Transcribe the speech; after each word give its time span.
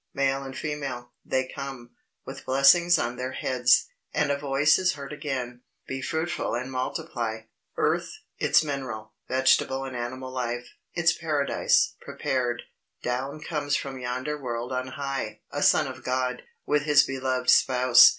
Male 0.15 0.41
and 0.41 0.57
female, 0.57 1.11
they 1.23 1.47
come, 1.47 1.91
with 2.25 2.43
blessings 2.47 2.97
on 2.97 3.17
their 3.17 3.33
heads; 3.33 3.85
and 4.15 4.31
a 4.31 4.35
voice 4.35 4.79
is 4.79 4.93
heard 4.93 5.13
again, 5.13 5.61
"Be 5.87 6.01
fruitful 6.01 6.55
and 6.55 6.71
multiply." 6.71 7.41
Earth 7.77 8.11
its 8.39 8.63
mineral, 8.63 9.13
vegetable 9.27 9.83
and 9.85 9.95
animal 9.95 10.33
wealth 10.33 10.63
its 10.95 11.13
Paradise, 11.13 11.93
prepared, 12.01 12.63
down 13.03 13.41
comes 13.41 13.75
from 13.75 13.99
yonder 13.99 14.41
world 14.41 14.71
on 14.71 14.87
high, 14.87 15.41
a 15.51 15.61
son 15.61 15.85
of 15.85 16.03
God, 16.03 16.41
with 16.65 16.81
his 16.81 17.03
beloved 17.03 17.51
spouse. 17.51 18.09